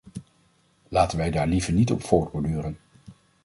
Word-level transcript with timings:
Laten 0.87 1.17
wij 1.17 1.31
daar 1.31 1.47
liever 1.47 1.73
niet 1.73 1.91
op 1.91 2.03
voortborduren. 2.03 2.77